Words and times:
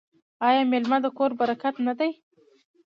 آیا 0.47 0.61
میلمه 0.71 0.97
د 1.03 1.07
کور 1.17 1.31
برکت 1.39 1.75
نه 1.87 1.93
دی؟ 1.99 2.11